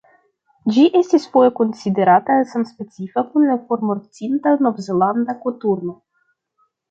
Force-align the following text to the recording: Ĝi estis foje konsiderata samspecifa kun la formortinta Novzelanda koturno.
Ĝi 0.75 0.85
estis 0.99 1.27
foje 1.33 1.49
konsiderata 1.59 2.37
samspecifa 2.53 3.23
kun 3.35 3.45
la 3.51 3.59
formortinta 3.67 4.53
Novzelanda 4.69 5.37
koturno. 5.47 5.97